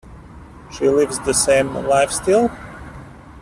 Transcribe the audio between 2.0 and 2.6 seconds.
still?